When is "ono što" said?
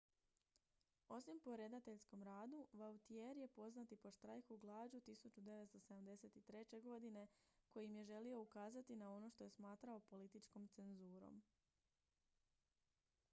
9.15-9.43